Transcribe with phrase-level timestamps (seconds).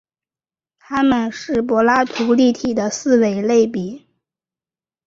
[0.79, 4.07] 它们是柏拉图立体的四维类比。